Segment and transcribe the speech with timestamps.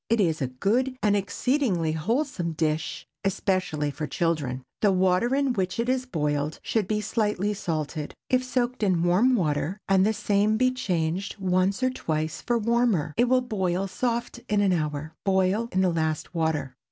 [0.09, 4.63] It is a good and exceedingly wholesome dish, especially for children.
[4.81, 7.95] The water in which it is boiled should be slightly salt.
[8.27, 13.13] If soaked in warm water, and the same be changed once or twice for warmer,
[13.15, 15.13] it will boil soft in an hour.
[15.23, 16.73] Boil in the last water.